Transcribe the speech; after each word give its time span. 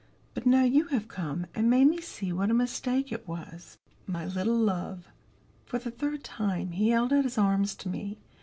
But 0.33 0.47
now 0.47 0.63
you 0.63 0.85
have 0.85 1.07
come, 1.07 1.45
and 1.53 1.69
made 1.69 1.85
me 1.85 2.01
see 2.01 2.33
what 2.33 2.49
a 2.49 2.55
mistake 2.55 3.11
it 3.11 3.27
was." 3.27 3.77
"My 4.07 4.25
little 4.25 4.57
love." 4.57 5.07
For 5.67 5.77
the 5.77 5.91
third 5.91 6.23
time 6.23 6.71
he 6.71 6.89
held 6.89 7.13
out 7.13 7.23
his 7.23 7.37
arms 7.37 7.75
to 7.75 7.87
me. 7.87 8.17